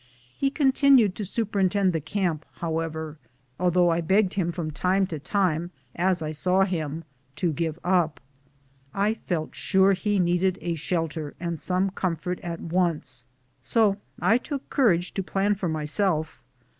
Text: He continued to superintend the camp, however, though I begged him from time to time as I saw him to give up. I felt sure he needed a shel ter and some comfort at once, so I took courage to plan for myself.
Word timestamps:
He 0.35 0.49
continued 0.49 1.13
to 1.13 1.23
superintend 1.25 1.93
the 1.93 2.01
camp, 2.01 2.43
however, 2.53 3.19
though 3.59 3.91
I 3.91 4.01
begged 4.01 4.33
him 4.33 4.51
from 4.51 4.71
time 4.71 5.05
to 5.05 5.19
time 5.19 5.69
as 5.95 6.23
I 6.23 6.31
saw 6.31 6.63
him 6.65 7.03
to 7.35 7.53
give 7.53 7.77
up. 7.83 8.19
I 8.95 9.13
felt 9.13 9.53
sure 9.53 9.93
he 9.93 10.17
needed 10.17 10.57
a 10.59 10.73
shel 10.73 11.07
ter 11.07 11.33
and 11.39 11.59
some 11.59 11.91
comfort 11.91 12.39
at 12.39 12.59
once, 12.59 13.25
so 13.61 13.97
I 14.19 14.39
took 14.39 14.71
courage 14.71 15.13
to 15.13 15.21
plan 15.21 15.53
for 15.53 15.69
myself. 15.69 16.41